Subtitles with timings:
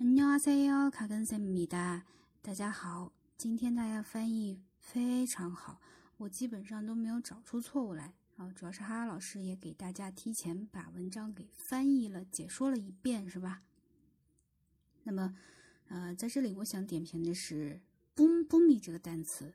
[0.00, 2.04] 안녕하세요，卡根森米达。
[2.40, 5.80] 大家好，今天大家翻译非常好，
[6.18, 8.50] 我基本上都没有找出错误来啊。
[8.52, 13.62] 主要是哈哈老师也给大家提前把文章给翻译了、解说了一遍，是吧？
[15.02, 15.36] 那么，
[15.88, 17.80] 呃，在这里我想点评的是
[18.14, 19.54] “boom boom” 这个单词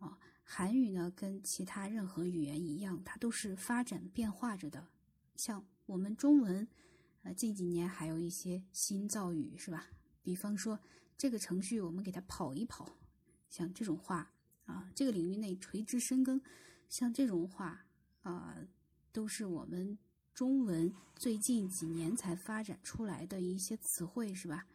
[0.00, 0.18] 啊。
[0.42, 4.88] 韩语呢，跟其他任何语言一样，它都是发展变化着的。
[5.36, 6.66] 像我们中文。
[7.25, 9.87] 呃，近几年还有一些新造语，是吧？
[10.21, 10.79] 比方说，
[11.17, 12.87] 这个程序我们给它跑一跑，
[13.49, 14.31] 像这种话
[14.65, 16.39] 啊，这个领域内垂直深耕，
[16.87, 17.87] 像这种话
[18.21, 18.55] 啊，
[19.11, 19.97] 都是我们
[20.35, 24.67] 中文最近几年才发展出来的一些词汇，是吧？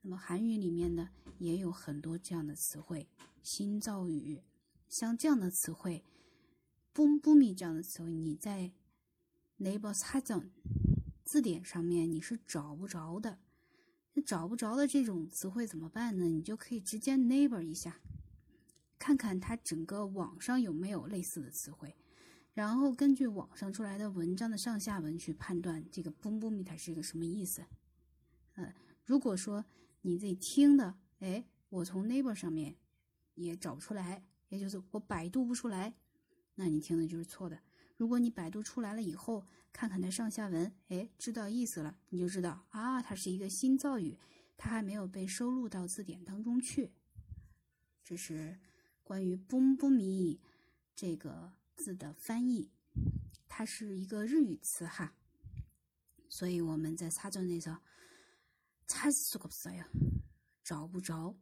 [0.00, 3.06] 那么韩语里面呢，也有很多这样的词汇，
[3.42, 4.40] 新造语，
[4.88, 6.02] 像这样的词汇
[6.94, 8.72] ，boom boom 这样的词汇，你在
[9.58, 10.50] neighbors h a。
[11.24, 13.38] 字典上面你是找不着的，
[14.14, 16.24] 那找不着的这种词汇怎么办呢？
[16.24, 18.00] 你就可以直接 neighbor 一下，
[18.98, 21.94] 看看它整个网上有没有类似的词汇，
[22.52, 27.64] 然后根据网上出来的文章的上下文去判断这个 boom boom 它是一个什么意思。
[28.54, 28.74] 呃，
[29.04, 29.64] 如果说
[30.02, 32.76] 你自己听的，哎，我从 neighbor 上面
[33.34, 35.94] 也找不出来，也就是我百度不出来，
[36.56, 37.58] 那你听的就是错的。
[38.00, 44.18] 如果你百度出来了以后，看看它上下文，哎，知道意思了，你就知道啊，它是一个新造语，
[44.56, 46.92] 它还没有被收录到字典当中去。
[48.02, 48.58] 这是
[49.02, 50.38] 关于 boom boom
[50.94, 52.70] 这个字的翻译，
[53.46, 55.14] 它是一个日语词哈，
[56.26, 57.82] 所以我们在擦砖的时候，
[58.86, 59.86] 他这个不咋呀，
[60.64, 61.36] 找不着。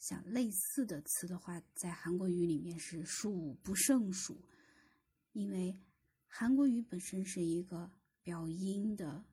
[0.00, 4.42] 像类似的词的话，在韩国语里面是数不胜数。
[5.32, 5.78] 因为
[6.26, 7.92] 韩国语本身是一个
[8.22, 9.24] 表音的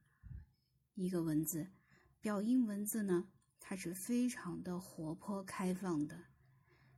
[0.94, 1.72] 一个文字，
[2.20, 6.26] 表音文字呢，它是非常的活泼开放的，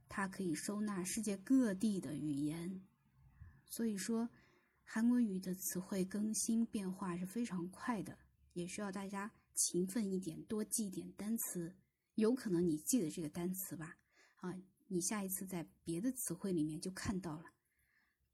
[0.07, 2.81] 它可以收纳世界各地的语言，
[3.65, 4.29] 所以说
[4.83, 8.17] 韩国语的词汇更新变化是非常快的，
[8.53, 11.75] 也需要大家勤奋一点，多记一点单词。
[12.15, 13.97] 有可能你记得这个单词吧，
[14.37, 14.53] 啊，
[14.87, 17.45] 你下一次在别的词汇里面就看到了。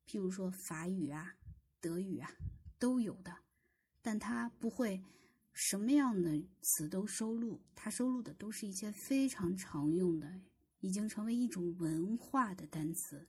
[0.08, 1.36] 譬如说法语啊、
[1.80, 2.32] 德语啊
[2.78, 3.40] 都有的，
[4.02, 5.04] 但它不会
[5.54, 10.42] 什么样的词都收录，它收录的都是一些非常常用的，
[10.80, 13.28] 已经成为一种文化的单词。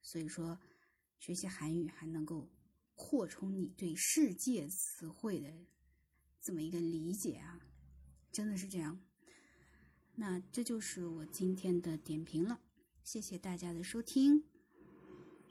[0.00, 0.60] 所以说，
[1.18, 2.50] 学习韩语还能够
[2.94, 5.66] 扩充你对世界词汇的
[6.40, 7.60] 这么一个理解啊，
[8.30, 9.00] 真的是这样。
[10.14, 12.60] 那这就是我今天的点评了，
[13.02, 14.51] 谢谢大家的收听。